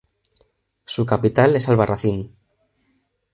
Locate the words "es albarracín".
1.55-2.35